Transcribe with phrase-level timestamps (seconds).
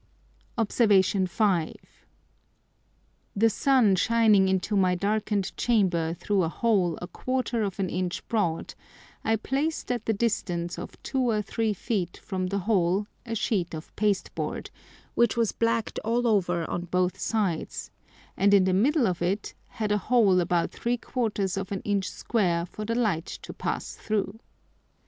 [0.57, 0.81] Obs.
[0.83, 1.75] 5.
[3.35, 8.27] The Sun shining into my darken'd Chamber through a hole a quarter of an Inch
[8.27, 8.73] broad,
[9.23, 13.75] I placed at the distance of two or three Feet from the Hole a Sheet
[13.75, 14.71] of Pasteboard,
[15.13, 17.91] which was black'd all over on both sides,
[18.35, 22.09] and in the middle of it had a hole about three quarters of an Inch
[22.09, 24.39] square for the Light to pass through.